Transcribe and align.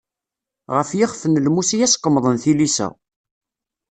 Ɣef 0.75 0.89
yixef 0.97 1.23
n 1.27 1.41
lmus 1.45 1.69
i 1.75 1.77
as-qemḍen 1.85 2.37
tilisa. 2.43 2.87